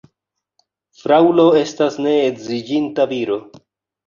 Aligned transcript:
Fraŭlo 1.01 1.45
estas 1.59 1.99
ne 2.07 2.15
edziĝinta 2.31 3.07
viro. 3.15 3.39